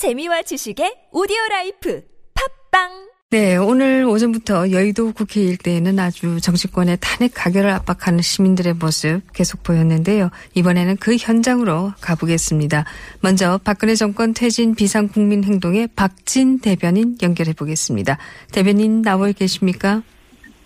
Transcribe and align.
재미와 0.00 0.40
지식의 0.40 1.12
오디오 1.12 1.36
라이프 1.50 2.02
팟빵 2.70 3.10
네, 3.32 3.56
오늘 3.58 4.06
오전부터 4.06 4.70
여의도 4.70 5.12
국회 5.12 5.42
일대에는 5.42 5.98
아주 5.98 6.40
정치권의 6.40 6.96
탄핵 7.02 7.32
가결을 7.34 7.68
압박하는 7.68 8.22
시민들의 8.22 8.76
모습 8.80 9.20
계속 9.34 9.62
보였는데요. 9.62 10.30
이번에는 10.54 10.96
그 10.96 11.16
현장으로 11.16 11.92
가보겠습니다. 12.00 12.86
먼저 13.20 13.60
박근혜 13.62 13.94
정권 13.94 14.32
퇴진 14.32 14.74
비상국민행동의 14.74 15.90
박진 15.94 16.60
대변인 16.60 17.18
연결해 17.20 17.52
보겠습니다. 17.52 18.16
대변인 18.52 19.02
나와 19.02 19.30
계십니까? 19.32 20.02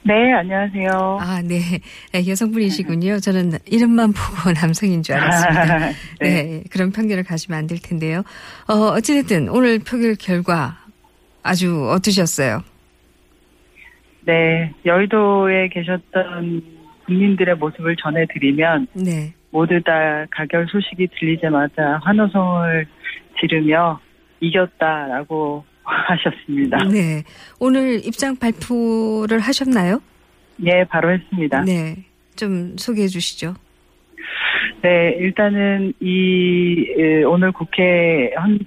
네, 0.06 0.32
안녕하세요. 0.34 1.18
아, 1.20 1.40
네. 1.42 1.80
여성분이시군요. 2.28 3.20
저는 3.20 3.52
이름만 3.66 4.12
보고 4.12 4.52
남성인 4.52 5.02
줄 5.02 5.14
알았습니다. 5.16 5.78
네. 6.20 6.42
네. 6.42 6.62
그런 6.70 6.92
편견을 6.92 7.24
가지면 7.24 7.58
안 7.60 7.66
될 7.66 7.78
텐데요. 7.80 8.22
어, 8.68 8.74
어찌됐든 8.96 9.48
오늘 9.48 9.78
표결 9.78 10.16
결과 10.16 10.76
아주 11.42 11.88
어떠셨어요? 11.90 12.62
네, 14.26 14.72
여의도에 14.84 15.68
계셨던 15.68 16.62
국민들의 17.06 17.56
모습을 17.56 17.96
전해드리면 17.96 18.88
네. 18.94 19.32
모두 19.50 19.80
다 19.82 20.26
가결 20.30 20.66
소식이 20.68 21.08
들리자마자 21.18 21.98
환호성을 22.02 22.86
지르며 23.40 24.00
이겼다라고 24.40 25.64
하셨습니다. 25.84 26.78
네. 26.90 27.22
오늘 27.60 28.04
입장 28.06 28.36
발표를 28.36 29.38
하셨나요? 29.40 30.00
네, 30.56 30.84
바로 30.84 31.12
했습니다. 31.12 31.62
네. 31.62 31.96
좀 32.36 32.76
소개해 32.76 33.08
주시죠. 33.08 33.54
네, 34.82 35.16
일단은 35.18 35.92
이 36.00 36.84
오늘 37.26 37.52
국회 37.52 38.32
한 38.36 38.58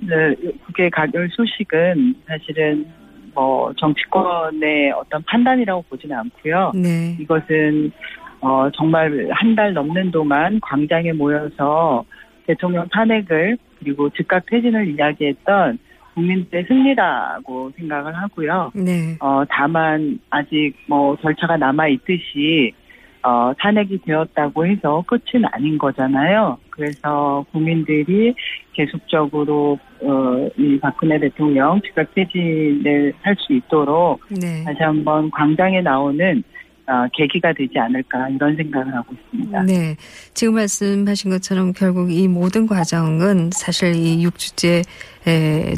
국회 0.66 0.90
가결 0.90 1.30
소식은 1.32 2.16
사실은 2.28 2.88
뭐 3.34 3.72
정치권의 3.78 4.92
어떤 4.94 5.22
판단이라고 5.24 5.84
보지는 5.90 6.18
않고요. 6.18 6.72
네. 6.76 7.16
이것은 7.20 7.92
어 8.40 8.70
정말 8.76 9.30
한 9.32 9.56
달 9.56 9.74
넘는 9.74 10.12
동안 10.12 10.60
광장에 10.62 11.12
모여서 11.14 12.04
대통령 12.48 12.88
탄핵을 12.90 13.58
그리고 13.80 14.10
즉각 14.12 14.44
퇴진을 14.48 14.88
이야기했던 14.96 15.78
국민들의 16.18 16.66
승리라고 16.68 17.72
생각을 17.78 18.16
하고요. 18.16 18.72
네. 18.74 19.16
어, 19.20 19.44
다만 19.48 20.20
아직 20.32 20.74
뭐 20.88 21.16
절차가 21.18 21.58
남아 21.58 21.88
있듯이 21.90 22.74
어, 23.22 23.54
탄핵이 23.60 24.00
되었다고 24.04 24.66
해서 24.66 25.04
끝은 25.06 25.46
아닌 25.52 25.78
거잖아요. 25.78 26.58
그래서 26.72 27.46
국민들이 27.52 28.34
계속적으로 28.74 29.78
어, 30.02 30.50
이 30.58 30.80
박근혜 30.80 31.20
대통령 31.20 31.80
즉각 31.82 32.14
퇴진을 32.16 33.14
할 33.22 33.36
수 33.38 33.54
있도록 33.54 34.22
네. 34.30 34.64
다시 34.64 34.82
한번 34.82 35.30
광장에 35.30 35.82
나오는 35.82 36.44
어, 36.88 37.06
계기가 37.14 37.52
되지 37.52 37.78
않을까 37.78 38.30
이런 38.30 38.56
생각을 38.56 38.96
하고 38.96 39.14
있습니다. 39.14 39.64
네. 39.64 39.98
지금 40.34 40.56
말씀하신 40.56 41.32
것처럼 41.32 41.74
결국 41.74 42.12
이 42.12 42.30
모든 42.30 42.66
과정은 42.66 43.50
사실 43.52 43.94
이 43.94 44.26
6주째 44.26 44.84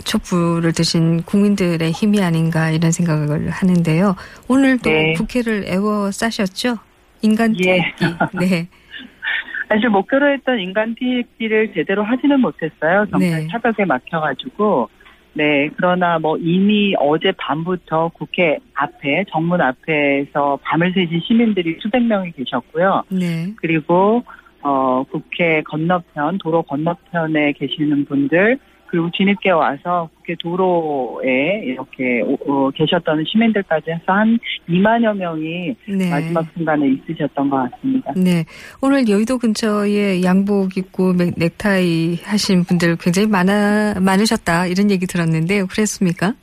촛불을 0.05 0.71
드신 0.73 1.23
국민들의 1.23 1.91
힘이 1.91 2.21
아닌가 2.21 2.69
이런 2.69 2.91
생각을 2.91 3.49
하는데요. 3.49 4.15
오늘도 4.47 4.89
네. 4.89 5.13
국회를 5.13 5.65
애워 5.67 6.11
싸셨죠? 6.11 6.77
인간 7.23 7.55
예. 7.65 7.91
티기 7.97 8.13
네. 8.39 8.67
사실 9.67 9.89
목표로 9.89 10.31
했던 10.33 10.59
인간 10.59 10.95
티기를 10.95 11.73
제대로 11.73 12.03
하지는 12.03 12.39
못했어요. 12.39 13.05
정말 13.09 13.41
네. 13.41 13.47
차벽에 13.51 13.85
막혀가지고 13.85 14.89
네, 15.33 15.69
그러나 15.77 16.19
뭐 16.19 16.37
이미 16.37 16.95
어제 16.99 17.31
밤부터 17.37 18.09
국회 18.13 18.57
앞에, 18.73 19.25
정문 19.29 19.61
앞에서 19.61 20.59
밤을 20.63 20.93
새신 20.93 21.21
시민들이 21.21 21.77
수백 21.81 22.03
명이 22.03 22.31
계셨고요. 22.31 23.03
네. 23.09 23.53
그리고, 23.57 24.23
어, 24.61 25.03
국회 25.09 25.61
건너편, 25.61 26.37
도로 26.39 26.63
건너편에 26.63 27.53
계시는 27.53 28.05
분들, 28.05 28.59
그리고 28.89 29.09
뒤늦게 29.13 29.51
와서 29.51 30.09
국회 30.15 30.35
도로에 30.39 31.61
이렇게 31.63 32.21
어, 32.47 32.69
계셨던 32.71 33.23
시민들까지 33.25 33.91
해서 33.91 34.03
한 34.07 34.39
2만여 34.67 35.15
명이 35.15 35.75
네. 35.87 36.09
마지막 36.09 36.45
순간에 36.55 36.87
있으셨던 36.87 37.49
것 37.49 37.71
같습니다. 37.71 38.13
네. 38.15 38.45
오늘 38.81 39.07
여의도 39.07 39.37
근처에 39.37 40.23
양복 40.23 40.77
입고 40.77 41.13
넥타이 41.37 42.17
하신 42.23 42.63
분들 42.63 42.97
굉장히 42.97 43.27
많아, 43.27 43.95
많으셨다 43.99 44.67
이런 44.67 44.89
얘기 44.89 45.05
들었는데요. 45.05 45.67
그랬습니까? 45.67 46.33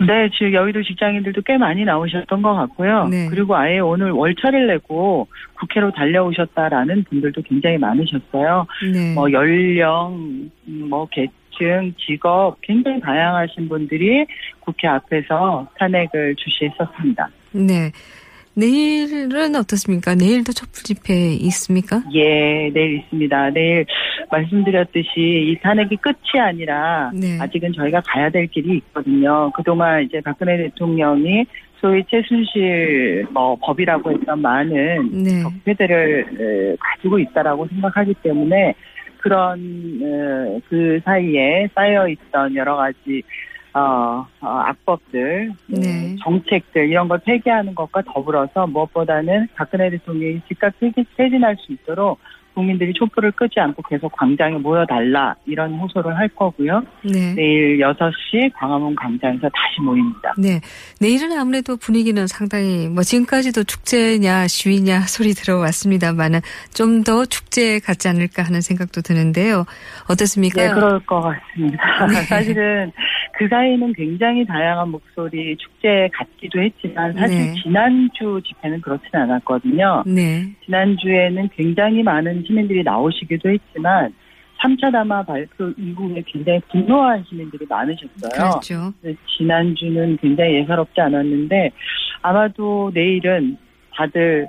네, 0.00 0.30
지금 0.30 0.52
여의도 0.54 0.82
직장인들도 0.82 1.42
꽤 1.42 1.58
많이 1.58 1.84
나오셨던 1.84 2.42
것 2.42 2.54
같고요. 2.54 3.08
네. 3.08 3.28
그리고 3.28 3.54
아예 3.54 3.78
오늘 3.78 4.10
월차를 4.10 4.66
내고 4.66 5.28
국회로 5.58 5.92
달려오셨다라는 5.92 7.04
분들도 7.04 7.42
굉장히 7.42 7.76
많으셨어요. 7.78 8.66
네. 8.92 9.14
뭐 9.14 9.30
연령, 9.30 10.50
뭐 10.64 11.06
개, 11.10 11.26
등 11.58 11.92
직업 11.98 12.56
굉장히 12.62 13.00
다양하신 13.00 13.68
분들이 13.68 14.26
국회 14.60 14.88
앞에서 14.88 15.68
탄핵을 15.78 16.34
주시했었습니다. 16.36 17.28
네. 17.52 17.92
내일은 18.54 19.54
어떻습니까? 19.54 20.14
내일도 20.14 20.52
촛불 20.52 20.82
집회 20.82 21.32
있습니까? 21.34 22.02
예, 22.12 22.68
내일 22.74 22.98
있습니다. 22.98 23.50
내일 23.50 23.86
말씀드렸듯이 24.30 25.08
이 25.16 25.56
탄핵이 25.62 25.96
끝이 26.00 26.40
아니라 26.40 27.10
네. 27.14 27.38
아직은 27.40 27.72
저희가 27.72 28.02
가야 28.04 28.28
될 28.28 28.48
길이 28.48 28.78
있거든요. 28.78 29.50
그동안 29.54 30.02
이제 30.02 30.20
박근혜 30.20 30.56
대통령이 30.56 31.46
소위 31.80 32.02
최순실 32.10 33.26
뭐 33.30 33.56
법이라고 33.62 34.10
했던 34.12 34.42
많은 34.42 35.22
네. 35.22 35.42
적폐들을 35.42 36.76
가지고 36.78 37.18
있다라고 37.20 37.66
생각하기 37.68 38.14
때문에 38.22 38.74
그런 39.20 40.00
어, 40.02 40.60
그 40.68 41.00
사이에 41.04 41.68
쌓여 41.74 42.08
있던 42.08 42.54
여러 42.56 42.76
가지 42.76 43.22
어, 43.72 44.26
어 44.40 44.46
악법들, 44.46 45.52
네. 45.68 46.16
정책들 46.22 46.88
이런 46.88 47.06
걸 47.06 47.20
폐기하는 47.24 47.74
것과 47.74 48.02
더불어서 48.02 48.66
무엇보다는 48.66 49.48
박근혜 49.54 49.90
대통령이 49.90 50.40
즉각 50.48 50.74
퇴진할 51.16 51.56
수 51.56 51.72
있도록 51.72 52.18
국민들이 52.60 52.92
촛불을 52.94 53.32
끄지 53.32 53.58
않고 53.58 53.82
계속 53.82 54.12
광장에 54.12 54.56
모여달라 54.58 55.34
이런 55.46 55.74
호소를 55.74 56.16
할 56.16 56.28
거고요. 56.28 56.82
네. 57.04 57.34
내일 57.34 57.78
6시 57.78 58.52
광화문 58.54 58.94
광장에서 58.94 59.42
다시 59.48 59.80
모입니다. 59.82 60.34
네. 60.38 60.60
내일은 61.00 61.36
아무래도 61.38 61.76
분위기는 61.76 62.26
상당히 62.26 62.88
뭐 62.88 63.02
지금까지도 63.02 63.64
축제냐 63.64 64.46
시위냐 64.46 65.00
소리 65.02 65.34
들어왔습니다만은 65.34 66.40
좀 66.72 67.00
더 67.04 67.24
축제 67.24 67.78
같지 67.78 68.08
않을까 68.08 68.42
하는 68.42 68.60
생각도 68.60 69.00
드는데요. 69.00 69.64
어떻습니까? 70.08 70.62
네, 70.62 70.74
그럴 70.74 71.00
것 71.00 71.20
같습니다. 71.20 72.06
네. 72.06 72.14
사실은 72.28 72.92
그 73.40 73.48
사이는 73.48 73.94
굉장히 73.94 74.44
다양한 74.44 74.90
목소리 74.90 75.56
축제 75.56 76.10
같기도 76.12 76.60
했지만 76.60 77.14
사실 77.14 77.38
네. 77.38 77.54
지난주 77.62 78.38
집회는 78.46 78.82
그렇지는 78.82 79.22
않았거든요. 79.22 80.02
네. 80.06 80.54
지난주에는 80.66 81.48
굉장히 81.56 82.02
많은 82.02 82.44
시민들이 82.46 82.82
나오시기도 82.82 83.48
했지만 83.48 84.12
3차 84.58 84.92
담화 84.92 85.22
발표 85.22 85.72
이후에 85.78 86.22
굉장히 86.26 86.60
분노한 86.70 87.24
시민들이 87.30 87.64
많으셨어요. 87.66 88.30
그렇죠. 88.30 88.92
지난주는 89.38 90.18
굉장히 90.18 90.56
예사롭지 90.56 91.00
않았는데 91.00 91.70
아마도 92.20 92.90
내일은 92.92 93.56
다들 93.94 94.46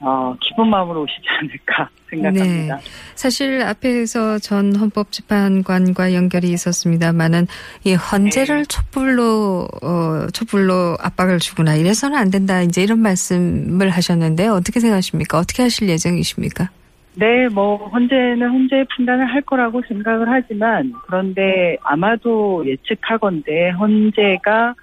어, 0.00 0.34
기쁜 0.40 0.68
마음으로 0.68 1.02
오시지 1.02 1.22
않을까 1.40 1.88
생각합니다. 2.10 2.76
네. 2.76 2.82
사실 3.14 3.62
앞에서 3.62 4.38
전 4.38 4.76
헌법재판관과 4.76 6.14
연결이 6.14 6.48
있었습니다만은 6.50 7.46
이 7.84 7.94
헌재를 7.94 8.58
네. 8.58 8.64
촛불로 8.68 9.66
어, 9.82 10.26
촛불로 10.32 10.96
압박을 11.00 11.38
주거나 11.38 11.74
이래서는 11.74 12.16
안 12.16 12.30
된다 12.30 12.60
이제 12.62 12.82
이런 12.82 12.98
말씀을 13.00 13.90
하셨는데 13.90 14.48
어떻게 14.48 14.80
생각하십니까? 14.80 15.38
어떻게 15.38 15.62
하실 15.62 15.88
예정이십니까? 15.88 16.68
네, 17.18 17.48
뭐 17.48 17.76
헌재는 17.88 18.46
헌재 18.46 18.84
판단을 18.94 19.24
할 19.26 19.40
거라고 19.40 19.80
생각을 19.88 20.28
하지만 20.28 20.92
그런데 21.06 21.78
아마도 21.82 22.62
예측하건대 22.66 23.70
헌재가 23.70 24.74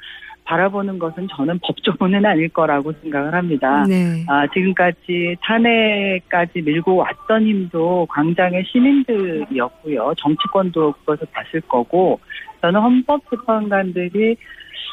바라보는 0.46 1.00
것은 1.00 1.28
저는 1.36 1.60
법조문은 1.64 2.26
아닐 2.26 2.50
거라고 2.50 2.92
생각을 3.02 3.34
합니다. 3.34 3.86
네. 3.88 4.26
아, 4.28 4.46
지금까지 4.48 5.38
탄핵까지 5.42 6.62
밀고 6.62 6.96
왔던 6.96 7.44
힘도 7.46 8.06
광장의 8.10 8.64
시민들이었고요. 8.66 10.14
정치권도 10.18 10.94
그것을 10.94 11.28
봤을 11.32 11.62
거고 11.62 12.20
저는 12.62 12.80
헌법재판관들이 12.80 14.36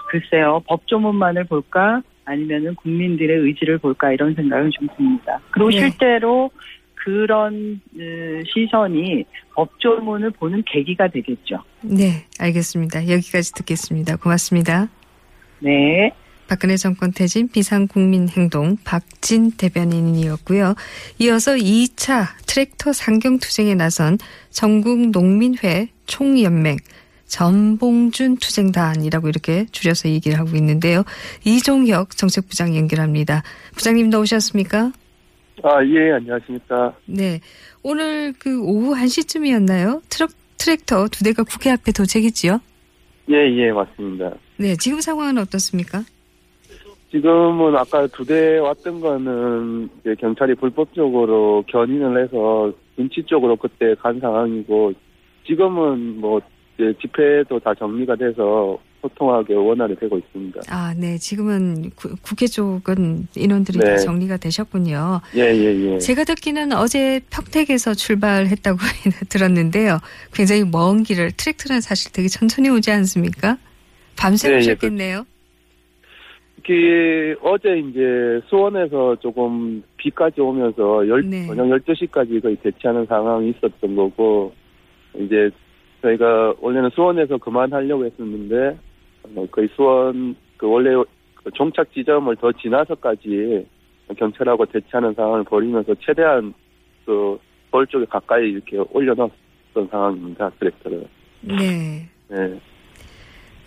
글쎄요 0.09 0.61
법조문만을 0.67 1.45
볼까 1.45 2.03
아니면은 2.25 2.75
국민들의 2.77 3.39
의지를 3.39 3.79
볼까 3.79 4.13
이런 4.13 4.35
생각은 4.35 4.71
좀 4.71 4.89
듭니다. 4.97 5.41
그리고 5.51 5.71
네. 5.71 5.79
실제로 5.79 6.51
그런 6.95 7.81
어, 7.95 8.43
시선이 8.53 9.25
법조문을 9.55 10.31
보는 10.33 10.63
계기가 10.67 11.09
되겠죠. 11.09 11.63
네, 11.83 12.27
알겠습니다. 12.39 13.09
여기까지 13.09 13.53
듣겠습니다. 13.55 14.17
고맙습니다. 14.17 14.89
네. 15.61 16.13
박근혜 16.49 16.77
정권 16.77 17.13
퇴진 17.13 17.49
비상국민행동 17.49 18.77
박진 18.85 19.53
대변인이었고요. 19.53 20.75
이어서 21.21 21.55
2차 21.55 22.27
트랙터 22.47 22.93
상경투쟁에 22.93 23.77
나선 23.77 24.19
전국농민회 24.51 25.91
총연맹 26.07 26.79
전봉준 27.27 28.39
투쟁단이라고 28.39 29.29
이렇게 29.29 29.67
줄여서 29.67 30.09
얘기를 30.09 30.39
하고 30.41 30.57
있는데요. 30.57 31.05
이종혁 31.45 32.17
정책부장 32.17 32.77
연결합니다. 32.77 33.45
부장님 33.77 34.11
나오셨습니까? 34.11 34.91
아, 35.63 35.85
예, 35.85 36.13
안녕하십니까. 36.15 36.97
네. 37.07 37.41
오늘 37.85 38.33
그 38.37 38.61
오후 38.61 38.97
1시쯤이었나요? 38.97 40.03
트럭, 40.09 40.31
트랙터 40.59 41.09
두 41.09 41.23
대가 41.23 41.45
국회 41.45 41.71
앞에 41.71 41.93
도착했지요? 41.93 42.61
예, 43.31 43.35
예, 43.35 43.71
맞습니다. 43.71 44.33
네. 44.61 44.77
지금 44.77 45.01
상황은 45.01 45.39
어떻습니까? 45.39 46.03
지금은 47.11 47.75
아까 47.77 48.07
두 48.09 48.25
대 48.25 48.59
왔던 48.59 49.01
거는 49.01 49.89
이제 50.01 50.15
경찰이 50.21 50.55
불법적으로 50.55 51.65
견인을 51.69 52.23
해서 52.23 52.73
눈치 52.97 53.23
쪽으로 53.25 53.57
그때 53.57 53.95
간 54.01 54.21
상황이고 54.21 54.93
지금은 55.47 56.21
뭐 56.21 56.41
이제 56.79 56.93
집회도 57.01 57.59
다 57.59 57.75
정리가 57.75 58.15
돼서 58.15 58.79
소통하게 59.03 59.55
원활히 59.55 59.97
되고 59.97 60.19
있습니다. 60.19 60.61
아, 60.69 60.95
네. 60.97 61.17
지금은 61.19 61.91
구- 61.97 62.15
국회 62.23 62.47
쪽은 62.47 63.27
인원들이 63.35 63.79
네. 63.79 63.85
다 63.87 63.97
정리가 63.97 64.37
되셨군요. 64.37 65.21
예, 65.37 65.41
예, 65.41 65.95
예. 65.95 65.99
제가 65.99 66.23
듣기는 66.25 66.73
어제 66.75 67.19
평택에서 67.31 67.95
출발했다고 67.95 68.79
들었는데요. 69.31 69.99
굉장히 70.35 70.65
먼 70.65 71.03
길을 71.03 71.33
트랙터는 71.33 71.81
사실 71.81 72.13
되게 72.13 72.29
천천히 72.29 72.69
오지 72.69 72.91
않습니까? 72.93 73.57
밤새 74.21 74.49
네, 74.49 74.55
예, 74.55 74.59
오셨겠네요. 74.59 75.27
특히 76.57 77.35
어제 77.43 77.79
이제 77.79 78.41
수원에서 78.49 79.17
조금 79.17 79.83
비까지 79.97 80.43
오면서 80.43 81.09
열, 81.09 81.23
네. 81.23 81.47
저녁 81.47 81.67
12시까지 81.85 82.43
거의 82.43 82.57
대치하는 82.57 83.07
상황이 83.07 83.51
있었던 83.51 83.97
거고 83.97 84.53
이제 85.15 85.51
저희가 86.03 86.55
원래는 86.61 86.91
수원에서 86.91 87.39
그만하려고 87.39 88.05
했었는데 88.05 88.79
어, 89.35 89.47
거의 89.51 89.69
수원 89.75 90.37
그 90.59 90.69
원래 90.69 90.91
그 91.43 91.51
종착 91.53 91.91
지점을 91.95 92.37
더 92.37 92.53
지나서까지 92.53 93.67
경찰하고 94.19 94.67
대치하는 94.67 95.15
상황을 95.15 95.45
벌이면서 95.45 95.95
최대한 96.01 96.53
그 97.07 97.39
서울 97.71 97.87
쪽에 97.87 98.05
가까이 98.05 98.51
이렇게 98.51 98.77
올려놨던 98.93 99.89
상황입니다 99.91 100.51
트랙터를. 100.59 101.07
네. 101.43 102.07
네. 102.29 102.61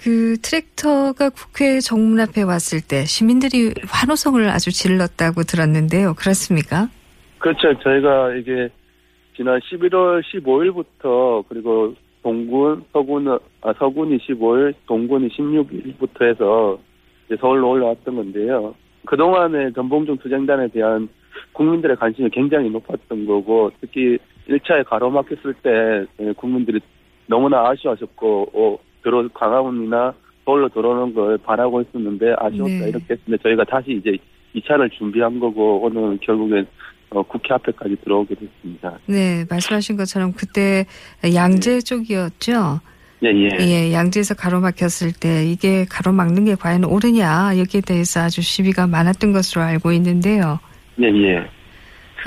그 0.03 0.35
트랙터가 0.41 1.29
국회 1.29 1.79
정문 1.79 2.19
앞에 2.19 2.41
왔을 2.41 2.81
때 2.81 3.05
시민들이 3.05 3.73
환호성을 3.87 4.49
아주 4.49 4.69
질렀다고 4.69 5.43
들었는데요. 5.43 6.13
그렇습니까? 6.15 6.89
그렇죠. 7.39 7.73
저희가 7.79 8.33
이게 8.35 8.67
지난 9.37 9.61
11월 9.61 10.21
15일부터 10.23 11.45
그리고 11.47 11.95
동군, 12.21 12.83
서군, 12.91 13.29
아, 13.29 13.73
서군이 13.79 14.17
15일, 14.17 14.73
동군이 14.87 15.29
16일부터 15.29 16.25
해서 16.25 16.77
서울로 17.39 17.69
올라왔던 17.69 18.15
건데요. 18.15 18.75
그동안에 19.05 19.71
전봉중 19.71 20.17
투쟁단에 20.17 20.67
대한 20.67 21.07
국민들의 21.53 21.95
관심이 21.95 22.29
굉장히 22.29 22.69
높았던 22.69 23.25
거고, 23.25 23.71
특히 23.79 24.17
1차에 24.49 24.85
가로막혔을 24.85 25.53
때 25.61 26.05
예, 26.19 26.31
국민들이 26.33 26.79
너무나 27.27 27.69
아쉬워하셨고, 27.69 28.49
어, 28.53 28.92
들어, 29.03 29.27
광화문이나 29.33 30.13
서울로 30.45 30.69
들어오는 30.69 31.13
걸 31.13 31.37
바라고 31.37 31.81
있었는데, 31.81 32.35
아쉬웠다 32.37 32.73
네. 32.73 32.89
이렇게 32.89 33.05
했는데, 33.13 33.37
저희가 33.43 33.63
다시 33.65 33.91
이제 33.91 34.17
2차를 34.55 34.91
준비한 34.91 35.39
거고, 35.39 35.81
오늘 35.83 36.17
결국엔 36.21 36.65
어, 37.13 37.21
국회 37.21 37.53
앞에까지 37.53 37.95
들어오게 38.03 38.35
됐습니다. 38.35 38.97
네, 39.05 39.45
말씀하신 39.49 39.97
것처럼 39.97 40.33
그때 40.33 40.85
양재 41.23 41.81
쪽이었죠. 41.81 42.81
예, 43.23 43.29
예. 43.29 43.49
예, 43.61 43.93
양재에서 43.93 44.33
가로막혔을 44.33 45.13
때 45.17 45.45
이게 45.45 45.85
가로막는 45.89 46.43
게 46.45 46.55
과연 46.55 46.83
옳으냐 46.83 47.57
여기에 47.57 47.81
대해서 47.81 48.21
아주 48.21 48.41
시비가 48.41 48.85
많았던 48.87 49.31
것으로 49.31 49.61
알고 49.61 49.93
있는데요. 49.93 50.59
예, 51.01 51.05
예. 51.05 51.37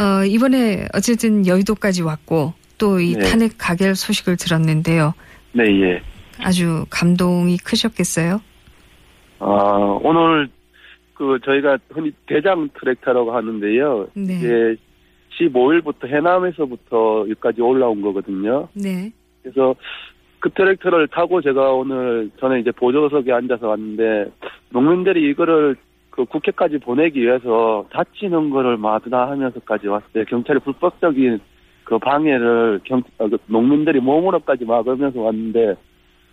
어, 0.03 0.25
이번에 0.25 0.87
어쨌든 0.95 1.47
여의도까지 1.47 2.03
왔고 2.03 2.55
또이 2.79 3.15
네. 3.15 3.29
탄핵 3.29 3.53
가결 3.59 3.95
소식을 3.95 4.37
들었는데요. 4.37 5.13
네, 5.53 5.65
예. 5.65 6.01
아주 6.43 6.85
감동이 6.91 7.57
크셨겠어요? 7.59 8.41
아, 9.39 9.99
오늘 10.03 10.49
그 11.15 11.39
저희가 11.45 11.79
흔히 11.91 12.13
대장 12.27 12.69
트랙터라고 12.79 13.33
하는데요. 13.33 14.09
네. 14.15 14.35
이제 14.35 14.77
15일부터 15.39 16.07
해남에서부터 16.07 17.21
여기까지 17.31 17.61
올라온 17.61 18.01
거거든요. 18.03 18.69
네. 18.75 19.13
그래서 19.43 19.75
그 20.41 20.51
트랙터를 20.51 21.09
타고 21.09 21.41
제가 21.41 21.73
오늘 21.73 22.31
저는 22.39 22.61
이제 22.61 22.71
보조석에 22.71 23.33
앉아서 23.33 23.69
왔는데 23.69 24.31
농민들이 24.71 25.31
이거를 25.31 25.77
그 26.11 26.25
국회까지 26.25 26.79
보내기 26.79 27.21
위해서 27.21 27.87
다치는 27.93 28.51
거를 28.51 28.77
마다하면서까지 28.79 29.89
왔어요. 29.89 30.25
경찰이 30.29 30.61
불법적인 30.61 31.41
그 31.85 31.99
방해를 31.99 32.81
경, 32.85 33.03
어, 33.19 33.29
그 33.29 33.39
농민들이 33.47 34.01
몸으로까지 34.01 34.65
막으면서 34.65 35.21
왔는데 35.21 35.75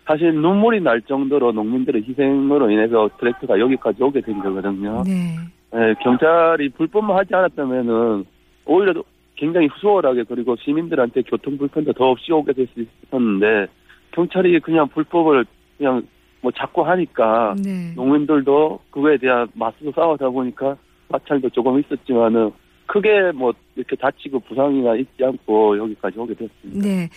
사실 0.05 0.33
눈물이 0.33 0.81
날 0.81 1.01
정도로 1.01 1.51
농민들의 1.53 2.03
희생으로 2.03 2.69
인해서 2.69 3.09
트랙터가 3.19 3.59
여기까지 3.59 4.03
오게 4.03 4.21
된 4.21 4.39
거거든요. 4.39 5.03
네. 5.05 5.35
예, 5.75 5.95
경찰이 6.03 6.69
불법만 6.69 7.17
하지 7.17 7.33
않았다면은 7.33 8.25
오히려 8.65 9.03
굉장히 9.35 9.69
수월하게 9.79 10.23
그리고 10.27 10.55
시민들한테 10.57 11.23
교통 11.23 11.57
불편도 11.57 11.93
더 11.93 12.11
없이 12.11 12.31
오게 12.31 12.53
될 12.53 12.67
수 12.67 12.85
있었는데 13.05 13.67
경찰이 14.11 14.59
그냥 14.59 14.87
불법을 14.89 15.45
그냥 15.77 16.03
뭐 16.41 16.51
자꾸 16.51 16.85
하니까 16.85 17.55
네. 17.63 17.93
농민들도 17.95 18.79
그거에 18.91 19.17
대한 19.17 19.47
맞서 19.53 19.77
싸우다 19.95 20.29
보니까 20.29 20.77
마찰도 21.07 21.49
조금 21.49 21.79
있었지만은 21.79 22.51
크게 22.93 23.31
뭐 23.33 23.51
이렇게 23.75 23.95
다치고 23.95 24.39
부상이나 24.41 24.95
있지 24.97 25.23
않고 25.23 25.79
여기까지 25.79 26.19
오게 26.19 26.35
됐습니다. 26.35 26.87
네. 26.87 27.09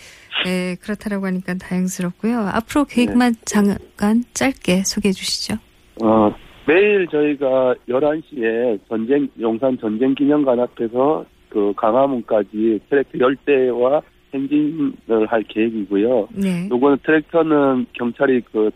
네, 0.43 0.75
그렇다라고 0.81 1.27
하니까 1.27 1.53
다행스럽고요. 1.53 2.39
앞으로 2.51 2.85
계획만 2.85 3.33
잠깐 3.45 4.23
짧게 4.33 4.83
소개해 4.85 5.11
주시죠. 5.13 5.53
어, 6.01 6.33
매일 6.67 7.07
저희가 7.11 7.75
11시에 7.87 8.79
전쟁, 8.89 9.27
용산 9.39 9.77
전쟁 9.77 10.15
기념관 10.15 10.59
앞에서 10.59 11.25
그 11.49 11.73
강화문까지 11.77 12.79
트랙터 12.89 13.19
10대와 13.19 14.01
행진을 14.33 15.27
할 15.27 15.43
계획이고요. 15.43 16.29
네. 16.31 16.67
요거는 16.71 16.97
트랙터는 17.03 17.85
경찰이 17.93 18.41
그 18.51 18.71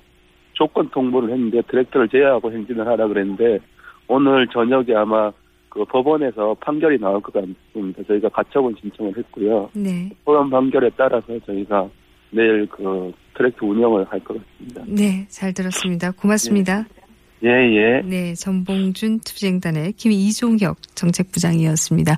조건 0.53 0.87
통보를 0.91 1.31
했는데 1.31 1.63
트랙터를 1.63 2.09
제외하고 2.09 2.51
행진을 2.51 2.85
하라 2.85 3.07
그랬는데 3.07 3.57
오늘 4.07 4.47
저녁에 4.49 4.93
아마 4.95 5.31
그 5.71 5.85
법원에서 5.85 6.53
판결이 6.59 6.99
나올 6.99 7.21
것 7.21 7.33
같습니다. 7.33 8.03
저희가 8.07 8.27
가처분 8.29 8.75
신청을 8.81 9.17
했고요. 9.17 9.69
네. 9.73 10.09
법원 10.25 10.49
판결에 10.49 10.91
따라서 10.97 11.27
저희가 11.45 11.89
내일 12.31 12.67
그 12.67 13.11
트랙터 13.37 13.65
운영을 13.65 14.05
할 14.09 14.19
것 14.19 14.37
같습니다. 14.37 14.83
네, 14.85 15.25
잘 15.29 15.53
들었습니다. 15.53 16.11
고맙습니다. 16.11 16.85
예, 17.43 17.49
예. 17.49 18.01
네, 18.05 18.33
전봉준 18.35 19.21
투쟁단의 19.21 19.93
김이종혁 19.93 20.77
정책부장이었습니다. 20.95 22.09